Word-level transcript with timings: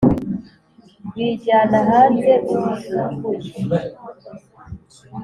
bijyana 1.13 1.77
hanze 1.89 2.31
ubijugunye 3.27 3.89